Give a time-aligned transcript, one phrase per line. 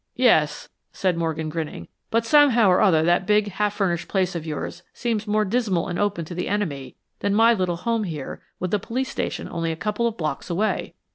[0.15, 4.81] "Yes," said Morgan, grinning, "but somehow or other that big, half furnished place of yours
[4.95, 8.79] seems more dismal and open to the enemy than my little home here with a
[8.79, 10.95] police station only a couple of blocks away."